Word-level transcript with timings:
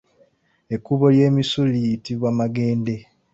Ekkubo 0.75 1.05
ly’emisu 1.15 1.59
liyitibwa 1.71 2.29
Magende. 2.39 2.95